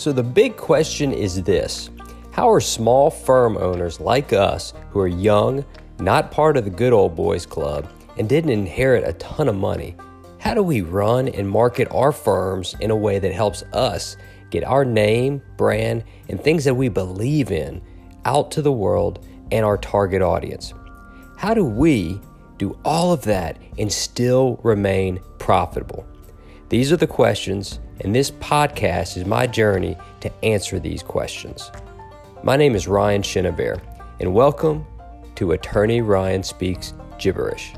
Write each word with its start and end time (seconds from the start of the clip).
So, 0.00 0.12
the 0.12 0.22
big 0.22 0.56
question 0.56 1.12
is 1.12 1.42
this 1.42 1.90
How 2.30 2.50
are 2.50 2.58
small 2.58 3.10
firm 3.10 3.58
owners 3.58 4.00
like 4.00 4.32
us, 4.32 4.72
who 4.92 5.00
are 5.00 5.06
young, 5.06 5.62
not 5.98 6.30
part 6.30 6.56
of 6.56 6.64
the 6.64 6.70
good 6.70 6.94
old 6.94 7.14
boys 7.14 7.44
club, 7.44 7.86
and 8.16 8.26
didn't 8.26 8.48
inherit 8.48 9.06
a 9.06 9.12
ton 9.18 9.46
of 9.46 9.56
money, 9.56 9.94
how 10.38 10.54
do 10.54 10.62
we 10.62 10.80
run 10.80 11.28
and 11.28 11.46
market 11.46 11.86
our 11.90 12.12
firms 12.12 12.74
in 12.80 12.90
a 12.90 12.96
way 12.96 13.18
that 13.18 13.34
helps 13.34 13.62
us 13.74 14.16
get 14.48 14.64
our 14.64 14.86
name, 14.86 15.42
brand, 15.58 16.02
and 16.30 16.40
things 16.40 16.64
that 16.64 16.72
we 16.72 16.88
believe 16.88 17.50
in 17.50 17.82
out 18.24 18.50
to 18.52 18.62
the 18.62 18.72
world 18.72 19.26
and 19.52 19.66
our 19.66 19.76
target 19.76 20.22
audience? 20.22 20.72
How 21.36 21.52
do 21.52 21.66
we 21.66 22.22
do 22.56 22.74
all 22.86 23.12
of 23.12 23.20
that 23.24 23.58
and 23.78 23.92
still 23.92 24.58
remain 24.62 25.20
profitable? 25.38 26.06
These 26.70 26.92
are 26.92 26.96
the 26.96 27.08
questions, 27.08 27.80
and 28.02 28.14
this 28.14 28.30
podcast 28.30 29.16
is 29.16 29.24
my 29.24 29.48
journey 29.48 29.98
to 30.20 30.32
answer 30.44 30.78
these 30.78 31.02
questions. 31.02 31.68
My 32.44 32.56
name 32.56 32.76
is 32.76 32.86
Ryan 32.86 33.22
Chenevert, 33.22 33.80
and 34.20 34.32
welcome 34.32 34.86
to 35.34 35.50
Attorney 35.50 36.00
Ryan 36.00 36.44
Speaks 36.44 36.94
Gibberish. 37.18 37.72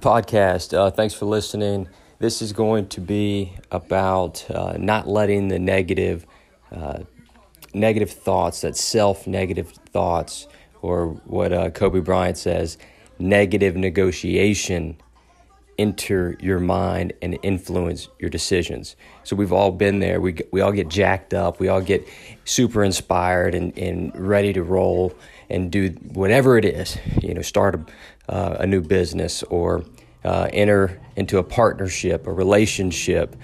Podcast, 0.00 0.72
uh, 0.72 0.90
thanks 0.90 1.12
for 1.12 1.26
listening. 1.26 1.86
This 2.18 2.40
is 2.40 2.54
going 2.54 2.88
to 2.88 3.02
be 3.02 3.52
about 3.70 4.50
uh, 4.50 4.78
not 4.78 5.06
letting 5.06 5.48
the 5.48 5.58
negative, 5.58 6.24
uh, 6.72 7.00
negative 7.74 8.10
thoughts, 8.10 8.62
that 8.62 8.74
self 8.74 9.26
negative 9.26 9.68
thoughts, 9.92 10.48
or 10.82 11.08
what 11.24 11.52
uh, 11.52 11.70
Kobe 11.70 12.00
Bryant 12.00 12.38
says, 12.38 12.78
negative 13.18 13.76
negotiation 13.76 14.96
enter 15.78 16.36
your 16.40 16.58
mind 16.58 17.12
and 17.22 17.38
influence 17.42 18.08
your 18.18 18.28
decisions. 18.28 18.96
So 19.22 19.36
we've 19.36 19.52
all 19.52 19.70
been 19.70 20.00
there. 20.00 20.20
We, 20.20 20.36
we 20.50 20.60
all 20.60 20.72
get 20.72 20.88
jacked 20.88 21.32
up. 21.32 21.60
We 21.60 21.68
all 21.68 21.80
get 21.80 22.06
super 22.44 22.82
inspired 22.82 23.54
and, 23.54 23.76
and 23.78 24.14
ready 24.18 24.52
to 24.54 24.62
roll 24.62 25.14
and 25.48 25.70
do 25.70 25.90
whatever 26.12 26.58
it 26.58 26.64
is, 26.64 26.98
you 27.22 27.32
know, 27.32 27.42
start 27.42 27.76
a, 27.76 28.32
uh, 28.32 28.56
a 28.60 28.66
new 28.66 28.82
business 28.82 29.44
or 29.44 29.84
uh, 30.24 30.48
enter 30.52 31.00
into 31.14 31.38
a 31.38 31.44
partnership, 31.44 32.26
a 32.26 32.32
relationship, 32.32 33.36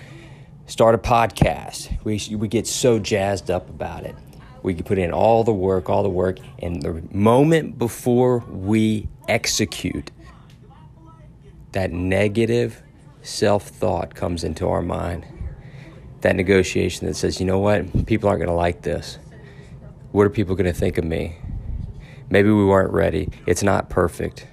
start 0.66 0.94
a 0.94 0.98
podcast. 0.98 2.04
We, 2.04 2.20
we 2.36 2.48
get 2.48 2.66
so 2.66 2.98
jazzed 2.98 3.50
up 3.50 3.70
about 3.70 4.02
it. 4.02 4.16
We 4.64 4.72
can 4.72 4.84
put 4.84 4.98
in 4.98 5.12
all 5.12 5.44
the 5.44 5.52
work, 5.52 5.90
all 5.90 6.02
the 6.02 6.08
work, 6.08 6.38
and 6.58 6.80
the 6.80 7.02
moment 7.12 7.78
before 7.78 8.38
we 8.48 9.08
execute, 9.28 10.10
that 11.72 11.92
negative 11.92 12.82
self 13.20 13.68
thought 13.68 14.14
comes 14.14 14.42
into 14.42 14.66
our 14.66 14.80
mind. 14.80 15.26
That 16.22 16.34
negotiation 16.34 17.06
that 17.06 17.14
says, 17.14 17.38
you 17.40 17.44
know 17.44 17.58
what, 17.58 18.06
people 18.06 18.26
aren't 18.26 18.40
going 18.40 18.48
to 18.48 18.54
like 18.54 18.80
this. 18.80 19.18
What 20.12 20.26
are 20.26 20.30
people 20.30 20.54
going 20.54 20.72
to 20.72 20.72
think 20.72 20.96
of 20.96 21.04
me? 21.04 21.36
Maybe 22.30 22.48
we 22.50 22.64
weren't 22.64 22.90
ready. 22.90 23.28
It's 23.44 23.62
not 23.62 23.90
perfect. 23.90 24.46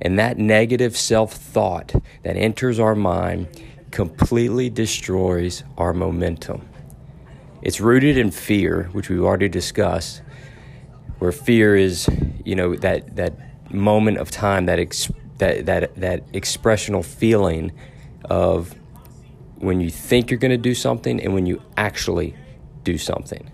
And 0.00 0.20
that 0.20 0.38
negative 0.38 0.96
self 0.96 1.32
thought 1.32 1.96
that 2.22 2.36
enters 2.36 2.78
our 2.78 2.94
mind 2.94 3.48
completely 3.90 4.70
destroys 4.70 5.64
our 5.76 5.92
momentum. 5.92 6.68
It's 7.62 7.80
rooted 7.80 8.16
in 8.16 8.30
fear, 8.30 8.84
which 8.92 9.08
we've 9.08 9.22
already 9.22 9.48
discussed, 9.48 10.22
where 11.18 11.32
fear 11.32 11.76
is, 11.76 12.08
you 12.44 12.54
know, 12.54 12.76
that, 12.76 13.16
that 13.16 13.72
moment 13.72 14.18
of 14.18 14.30
time, 14.30 14.66
that, 14.66 14.78
ex- 14.78 15.10
that, 15.38 15.66
that, 15.66 15.96
that 15.96 16.32
expressional 16.32 17.04
feeling 17.04 17.72
of 18.24 18.74
when 19.56 19.80
you 19.80 19.90
think 19.90 20.30
you're 20.30 20.38
going 20.38 20.52
to 20.52 20.56
do 20.56 20.74
something 20.74 21.20
and 21.20 21.34
when 21.34 21.46
you 21.46 21.60
actually 21.76 22.36
do 22.84 22.96
something. 22.96 23.50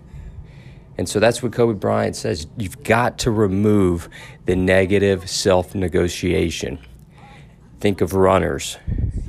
And 0.97 1.09
so 1.09 1.19
that's 1.19 1.43
what 1.43 1.53
Kobe 1.53 1.78
Bryant 1.78 2.14
says. 2.14 2.47
You've 2.56 2.82
got 2.84 3.19
to 3.20 3.31
remove 3.31 4.09
the 4.44 4.54
negative 4.54 5.28
self 5.28 5.75
negotiation. 5.75 6.78
Think 7.81 8.00
of 8.00 8.14
runners, 8.14 8.78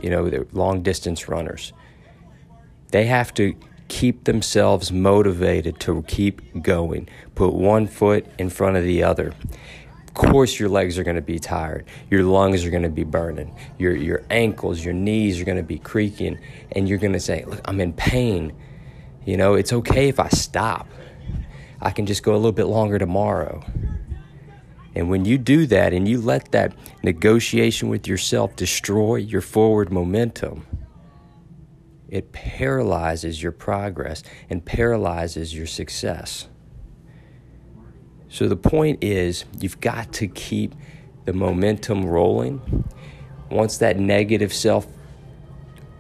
you 0.01 0.09
know, 0.09 0.29
the 0.29 0.45
long 0.51 0.83
distance 0.83 1.27
runners. 1.27 1.73
They 2.91 3.05
have 3.05 3.33
to 3.35 3.55
keep 3.87 4.23
themselves 4.23 4.91
motivated 4.91 5.79
to 5.81 6.03
keep 6.03 6.61
going, 6.61 7.07
put 7.35 7.53
one 7.53 7.87
foot 7.87 8.25
in 8.37 8.49
front 8.49 8.77
of 8.77 8.83
the 8.83 9.03
other. 9.03 9.33
Of 10.07 10.13
course, 10.13 10.59
your 10.59 10.69
legs 10.69 10.97
are 10.97 11.03
going 11.03 11.17
to 11.17 11.21
be 11.21 11.39
tired, 11.39 11.85
your 12.09 12.23
lungs 12.23 12.65
are 12.65 12.69
going 12.69 12.83
to 12.83 12.89
be 12.89 13.03
burning, 13.03 13.53
your, 13.77 13.95
your 13.95 14.23
ankles, 14.29 14.83
your 14.83 14.93
knees 14.93 15.41
are 15.41 15.45
going 15.45 15.57
to 15.57 15.63
be 15.63 15.77
creaking, 15.77 16.39
and 16.71 16.87
you're 16.87 16.97
going 16.97 17.13
to 17.13 17.19
say, 17.19 17.43
Look, 17.45 17.61
I'm 17.65 17.81
in 17.81 17.93
pain. 17.93 18.53
You 19.25 19.37
know, 19.37 19.55
it's 19.55 19.73
okay 19.73 20.07
if 20.07 20.19
I 20.19 20.29
stop. 20.29 20.87
I 21.81 21.91
can 21.91 22.05
just 22.05 22.23
go 22.23 22.33
a 22.33 22.37
little 22.37 22.51
bit 22.51 22.65
longer 22.65 22.97
tomorrow. 22.97 23.63
And 24.95 25.09
when 25.09 25.25
you 25.25 25.37
do 25.37 25.65
that 25.67 25.93
and 25.93 26.07
you 26.07 26.21
let 26.21 26.51
that 26.53 26.73
negotiation 27.03 27.89
with 27.89 28.07
yourself 28.07 28.55
destroy 28.55 29.17
your 29.17 29.41
forward 29.41 29.91
momentum, 29.91 30.65
it 32.09 32.31
paralyzes 32.31 33.41
your 33.41 33.51
progress 33.51 34.23
and 34.49 34.63
paralyzes 34.63 35.55
your 35.55 35.67
success. 35.67 36.47
So 38.29 38.47
the 38.47 38.57
point 38.57 39.03
is, 39.03 39.45
you've 39.59 39.79
got 39.79 40.11
to 40.13 40.27
keep 40.27 40.75
the 41.25 41.33
momentum 41.33 42.05
rolling. 42.05 42.83
Once 43.49 43.77
that 43.77 43.97
negative 43.97 44.53
self 44.53 44.87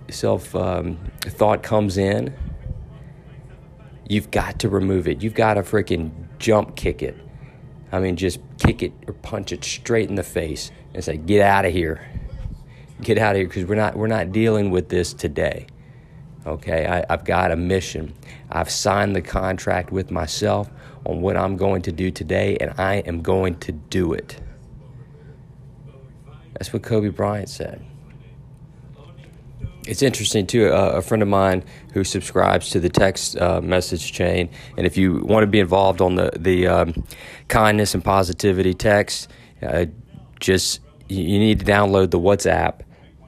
self 0.09 0.55
um, 0.55 0.97
thought 1.21 1.63
comes 1.63 1.97
in, 1.97 2.33
you've 4.07 4.31
got 4.31 4.59
to 4.59 4.69
remove 4.69 5.07
it. 5.07 5.23
You've 5.23 5.33
got 5.33 5.55
to 5.55 5.61
freaking 5.61 6.11
jump 6.37 6.75
kick 6.75 7.01
it. 7.01 7.17
I 7.91 7.99
mean, 7.99 8.15
just 8.15 8.39
kick 8.57 8.83
it 8.83 8.93
or 9.07 9.13
punch 9.13 9.51
it 9.51 9.63
straight 9.63 10.09
in 10.09 10.15
the 10.15 10.23
face 10.23 10.71
and 10.93 11.03
say, 11.03 11.17
"Get 11.17 11.41
out 11.41 11.65
of 11.65 11.71
here! 11.71 12.05
Get 13.01 13.17
out 13.17 13.35
of 13.35 13.37
here!" 13.37 13.47
Because 13.47 13.65
we're 13.65 13.75
not 13.75 13.95
we're 13.95 14.07
not 14.07 14.31
dealing 14.31 14.71
with 14.71 14.89
this 14.89 15.13
today. 15.13 15.67
Okay, 16.45 16.85
I, 16.85 17.05
I've 17.09 17.25
got 17.25 17.51
a 17.51 17.55
mission. 17.55 18.13
I've 18.51 18.69
signed 18.69 19.15
the 19.15 19.21
contract 19.21 19.91
with 19.91 20.11
myself 20.11 20.69
on 21.05 21.21
what 21.21 21.37
I'm 21.37 21.57
going 21.57 21.81
to 21.83 21.91
do 21.91 22.11
today, 22.11 22.57
and 22.61 22.73
I 22.77 22.95
am 22.97 23.21
going 23.21 23.57
to 23.59 23.71
do 23.71 24.13
it. 24.13 24.39
That's 26.53 26.71
what 26.71 26.83
Kobe 26.83 27.09
Bryant 27.09 27.49
said 27.49 27.83
it's 29.87 30.01
interesting 30.01 30.47
too. 30.47 30.69
Uh, 30.69 30.93
a 30.95 31.01
friend 31.01 31.21
of 31.21 31.29
mine 31.29 31.63
who 31.93 32.03
subscribes 32.03 32.69
to 32.71 32.79
the 32.79 32.89
text 32.89 33.37
uh, 33.37 33.61
message 33.61 34.11
chain, 34.11 34.49
and 34.77 34.85
if 34.85 34.97
you 34.97 35.23
want 35.23 35.43
to 35.43 35.47
be 35.47 35.59
involved 35.59 36.01
on 36.01 36.15
the 36.15 36.31
the 36.37 36.67
um, 36.67 37.05
kindness 37.47 37.93
and 37.93 38.03
positivity 38.03 38.73
text, 38.73 39.29
uh, 39.61 39.85
just 40.39 40.81
you 41.07 41.39
need 41.39 41.59
to 41.59 41.65
download 41.65 42.11
the 42.11 42.19
WhatsApp. 42.19 42.81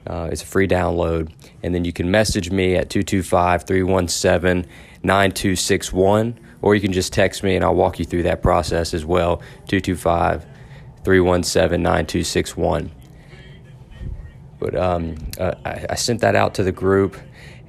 Uh, 0.08 0.30
it's 0.32 0.42
a 0.42 0.46
free 0.46 0.68
download, 0.68 1.32
and 1.64 1.76
then 1.76 1.84
you 1.84 1.92
can 1.92 2.10
message 2.10 2.50
me 2.50 2.76
at 2.76 2.90
225 2.90 3.64
317 3.64 4.70
9261, 5.04 6.40
or 6.62 6.76
you 6.76 6.82
can 6.82 6.94
just 6.94 7.14
text 7.14 7.44
me 7.44 7.56
and 7.56 7.64
I'll 7.64 7.76
walk 7.76 8.00
you 8.00 8.06
through 8.06 8.24
that 8.24 8.42
process 8.42 8.94
as 8.94 9.06
well. 9.06 9.38
225 9.68 10.46
317 11.04 11.82
9261. 11.82 12.92
But 14.60 14.76
um, 14.76 15.16
uh, 15.40 15.54
I, 15.66 15.86
I, 15.92 15.96
sent 15.96 16.22
that 16.22 16.36
out 16.36 16.56
to 16.56 16.64
the 16.64 16.72
group, 16.72 17.16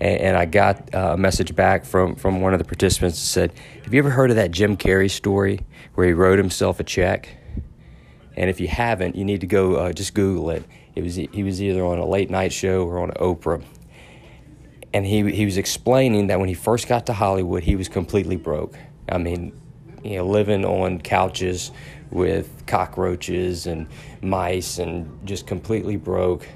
and, 0.00 0.20
and 0.20 0.36
I 0.36 0.46
got 0.46 0.94
uh, 0.94 1.10
a 1.12 1.16
message 1.18 1.54
back 1.54 1.84
from, 1.84 2.14
from 2.14 2.40
one 2.40 2.54
of 2.54 2.58
the 2.58 2.64
participants 2.64 3.18
that 3.20 3.26
said, 3.26 3.52
Have 3.84 3.92
you 3.92 3.98
ever 3.98 4.10
heard 4.10 4.30
of 4.30 4.36
that 4.36 4.52
Jim 4.52 4.76
Carrey 4.76 5.10
story 5.10 5.60
where 5.94 6.06
he 6.06 6.12
wrote 6.12 6.38
himself 6.38 6.80
a 6.80 6.84
check? 6.84 7.37
And 8.38 8.48
if 8.48 8.60
you 8.60 8.68
haven't, 8.68 9.16
you 9.16 9.24
need 9.24 9.40
to 9.40 9.48
go 9.48 9.74
uh, 9.74 9.92
just 9.92 10.14
Google 10.14 10.50
it. 10.50 10.64
It 10.94 11.02
was 11.02 11.16
he 11.16 11.42
was 11.42 11.60
either 11.60 11.84
on 11.84 11.98
a 11.98 12.06
late 12.06 12.30
night 12.30 12.52
show 12.52 12.86
or 12.86 13.00
on 13.00 13.10
Oprah, 13.10 13.64
and 14.94 15.04
he 15.04 15.28
he 15.32 15.44
was 15.44 15.58
explaining 15.58 16.28
that 16.28 16.38
when 16.38 16.48
he 16.48 16.54
first 16.54 16.86
got 16.86 17.06
to 17.06 17.12
Hollywood, 17.12 17.64
he 17.64 17.74
was 17.74 17.88
completely 17.88 18.36
broke. 18.36 18.78
I 19.08 19.18
mean, 19.18 19.60
you 20.04 20.18
know, 20.18 20.26
living 20.26 20.64
on 20.64 21.00
couches 21.00 21.72
with 22.10 22.64
cockroaches 22.68 23.66
and 23.66 23.88
mice 24.22 24.78
and 24.78 25.26
just 25.26 25.48
completely 25.48 25.96
broke 25.96 26.46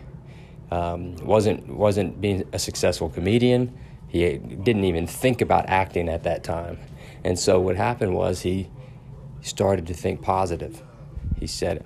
um, 0.70 1.17
wasn't 1.17 1.67
wasn't 1.69 2.20
being 2.20 2.44
a 2.52 2.61
successful 2.61 3.08
comedian. 3.08 3.76
He 4.06 4.38
didn't 4.38 4.84
even 4.84 5.08
think 5.08 5.40
about 5.40 5.69
acting 5.69 6.08
at 6.08 6.23
that 6.23 6.44
time, 6.44 6.79
and 7.25 7.37
so 7.37 7.58
what 7.58 7.75
happened 7.75 8.14
was 8.14 8.43
he 8.43 8.70
started 9.40 9.88
to 9.88 9.94
think 9.94 10.23
positive. 10.23 10.81
He 11.43 11.49
said, 11.49 11.85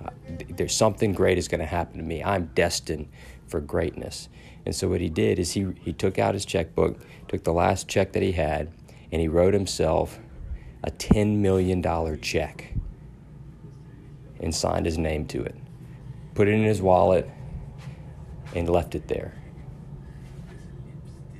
"There's 0.49 0.75
something 0.75 1.13
great 1.13 1.39
is 1.39 1.47
going 1.47 1.61
to 1.61 1.65
happen 1.65 1.97
to 1.97 2.03
me. 2.03 2.23
I'm 2.23 2.51
destined 2.53 3.09
for 3.47 3.59
greatness." 3.59 4.29
And 4.67 4.75
so 4.75 4.87
what 4.87 5.01
he 5.01 5.09
did 5.09 5.39
is 5.39 5.53
he 5.53 5.65
he 5.81 5.93
took 5.93 6.19
out 6.19 6.35
his 6.35 6.45
checkbook, 6.45 6.99
took 7.27 7.43
the 7.43 7.53
last 7.53 7.87
check 7.87 8.11
that 8.11 8.21
he 8.21 8.33
had, 8.33 8.71
and 9.11 9.19
he 9.19 9.27
wrote 9.27 9.55
himself 9.55 10.19
a 10.83 10.91
ten 10.91 11.41
million 11.41 11.81
dollar 11.81 12.15
check 12.17 12.75
and 14.39 14.53
signed 14.53 14.85
his 14.85 14.99
name 14.99 15.25
to 15.25 15.43
it. 15.43 15.55
Put 16.35 16.47
it 16.47 16.51
in 16.51 16.63
his 16.63 16.79
wallet 16.79 17.27
and 18.53 18.69
left 18.69 18.93
it 18.93 19.07
there. 19.07 19.33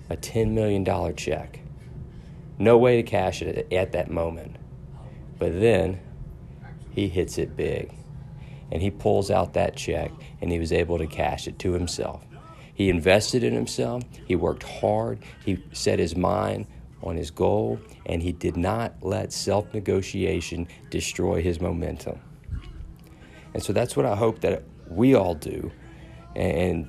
A 0.09 0.17
$10 0.17 0.53
million 0.53 0.83
check. 1.15 1.59
No 2.57 2.79
way 2.79 2.95
to 2.95 3.03
cash 3.03 3.43
it 3.43 3.71
at 3.71 3.91
that 3.91 4.09
moment. 4.09 4.55
But 5.37 5.59
then 5.59 5.99
he 6.97 7.09
hits 7.09 7.37
it 7.37 7.55
big. 7.55 7.93
And 8.71 8.81
he 8.81 8.91
pulls 8.91 9.31
out 9.31 9.53
that 9.53 9.75
check 9.75 10.11
and 10.41 10.51
he 10.51 10.59
was 10.59 10.71
able 10.71 10.97
to 10.97 11.07
cash 11.07 11.47
it 11.47 11.57
to 11.59 11.73
himself. 11.73 12.23
He 12.73 12.89
invested 12.89 13.43
in 13.43 13.53
himself, 13.53 14.03
he 14.25 14.35
worked 14.35 14.63
hard, 14.63 15.19
he 15.43 15.63
set 15.71 15.97
his 15.97 16.15
mind 16.15 16.67
on 17.01 17.15
his 17.15 17.31
goal, 17.31 17.79
and 18.05 18.21
he 18.21 18.31
did 18.31 18.55
not 18.55 18.93
let 19.01 19.33
self 19.33 19.73
negotiation 19.73 20.67
destroy 20.89 21.41
his 21.41 21.59
momentum. 21.59 22.19
And 23.53 23.63
so 23.63 23.73
that's 23.73 23.95
what 23.95 24.05
I 24.05 24.15
hope 24.15 24.41
that 24.41 24.63
we 24.87 25.15
all 25.15 25.33
do. 25.33 25.71
And 26.35 26.87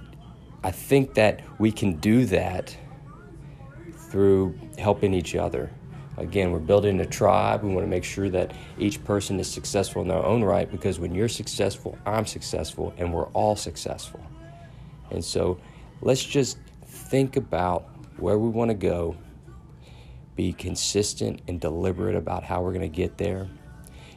I 0.63 0.71
think 0.71 1.15
that 1.15 1.41
we 1.59 1.73
can 1.73 1.95
do 1.95 2.27
that 2.27 2.77
through 4.11 4.59
helping 4.77 5.15
each 5.15 5.35
other. 5.35 5.71
Again, 6.19 6.51
we're 6.51 6.59
building 6.59 7.01
a 7.01 7.07
tribe. 7.07 7.63
We 7.63 7.73
want 7.73 7.85
to 7.85 7.91
make 7.91 8.05
sure 8.05 8.29
that 8.31 8.53
each 8.79 9.03
person 9.05 9.39
is 9.39 9.49
successful 9.51 10.03
in 10.03 10.09
their 10.09 10.25
own 10.25 10.43
right 10.43 10.71
because 10.71 10.99
when 10.99 11.15
you're 11.15 11.29
successful, 11.29 11.97
I'm 12.05 12.27
successful, 12.27 12.93
and 12.99 13.13
we're 13.13 13.29
all 13.29 13.55
successful. 13.55 14.21
And 15.11 15.25
so 15.25 15.59
let's 16.01 16.25
just 16.25 16.59
think 16.85 17.37
about 17.37 17.89
where 18.19 18.39
we 18.39 18.49
want 18.49 18.71
to 18.71 18.75
go, 18.75 19.17
be 20.35 20.53
consistent 20.53 21.41
and 21.47 21.61
deliberate 21.61 22.17
about 22.17 22.43
how 22.43 22.63
we're 22.63 22.73
going 22.73 22.91
to 22.91 22.97
get 22.97 23.17
there. 23.17 23.49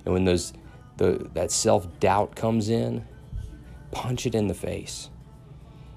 And 0.06 0.14
when 0.14 0.26
those 0.26 0.54
the, 0.98 1.30
that 1.34 1.52
self 1.52 1.88
doubt 2.00 2.36
comes 2.36 2.70
in, 2.70 3.06
punch 3.92 4.26
it 4.26 4.36
in 4.36 4.48
the 4.48 4.54
face. 4.54 5.10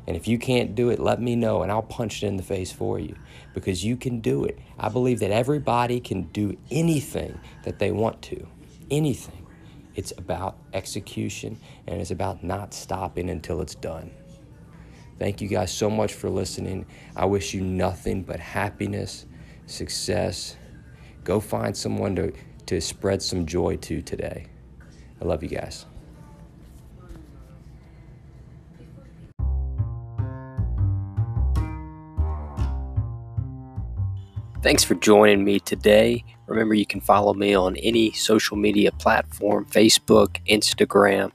And 0.07 0.17
if 0.17 0.29
you 0.29 0.39
can't 0.39 0.75
do 0.75 0.91
it, 0.91 1.01
let 1.01 1.21
me 1.21 1.35
know 1.35 1.63
and 1.63 1.73
I'll 1.73 1.83
punch 1.83 2.23
it 2.23 2.27
in 2.27 2.37
the 2.37 2.43
face 2.43 2.71
for 2.71 2.99
you 2.99 3.17
because 3.55 3.85
you 3.85 3.97
can 3.97 4.21
do 4.21 4.45
it. 4.45 4.59
I 4.79 4.89
believe 4.89 5.21
that 5.21 5.31
everybody 5.31 6.01
can 6.01 6.25
do 6.25 6.57
anything 6.71 7.41
that 7.63 7.79
they 7.79 7.91
want 7.91 8.21
to. 8.23 8.47
Anything. 8.91 9.47
It's 9.95 10.13
about 10.19 10.59
execution 10.73 11.59
and 11.87 12.01
it's 12.01 12.11
about 12.11 12.43
not 12.45 12.75
stopping 12.75 13.31
until 13.31 13.61
it's 13.61 13.75
done. 13.75 14.11
Thank 15.19 15.41
you 15.41 15.49
guys 15.49 15.73
so 15.73 15.89
much 15.89 16.13
for 16.15 16.29
listening. 16.29 16.87
I 17.15 17.25
wish 17.27 17.55
you 17.55 17.61
nothing 17.61 18.23
but 18.23 18.41
happiness, 18.41 19.27
success. 19.67 20.57
Go 21.23 21.39
find 21.41 21.77
someone 21.77 22.17
to, 22.17 22.33
to 22.67 22.81
spread 22.81 23.23
some 23.23 23.47
joy 23.47 23.77
to 23.77 24.03
today. 24.03 24.47
I 25.23 25.25
love 25.25 25.43
you 25.43 25.49
guys. 25.49 25.87
Thanks 34.65 34.83
for 34.83 34.95
joining 34.95 35.45
me 35.45 35.61
today. 35.61 36.25
Remember, 36.47 36.73
you 36.73 36.87
can 36.87 37.03
follow 37.03 37.35
me 37.35 37.53
on 37.55 37.77
any 37.77 38.13
social 38.13 38.57
media 38.57 38.93
platform 38.93 39.67
Facebook, 39.67 40.39
Instagram, 40.49 41.33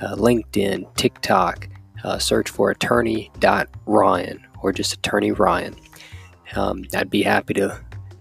uh, 0.00 0.14
LinkedIn, 0.14 0.94
TikTok. 0.94 1.66
Uh, 2.04 2.18
search 2.18 2.48
for 2.48 2.70
attorney.ryan 2.70 4.46
or 4.62 4.72
just 4.72 4.92
attorney 4.92 5.32
Ryan. 5.32 5.74
Um, 6.54 6.84
I'd 6.94 7.10
be 7.10 7.22
happy 7.22 7.54
to 7.54 7.76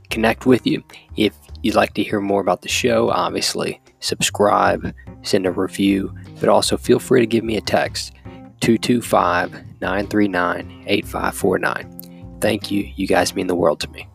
connect 0.09 0.47
with 0.47 0.65
you. 0.65 0.83
If 1.15 1.37
you'd 1.61 1.75
like 1.75 1.93
to 1.93 2.03
hear 2.03 2.19
more 2.19 2.41
about 2.41 2.63
the 2.63 2.69
show, 2.69 3.11
obviously, 3.11 3.79
subscribe, 3.99 4.95
send 5.21 5.45
a 5.45 5.51
review, 5.51 6.11
but 6.39 6.49
also 6.49 6.75
feel 6.75 6.97
free 6.97 7.19
to 7.19 7.27
give 7.27 7.43
me 7.43 7.55
a 7.57 7.61
text 7.61 8.13
225 8.61 9.51
939 9.79 10.85
8549. 10.87 12.39
Thank 12.41 12.71
you. 12.71 12.91
You 12.95 13.05
guys 13.05 13.35
mean 13.35 13.45
the 13.45 13.53
world 13.53 13.79
to 13.81 13.89
me. 13.91 14.08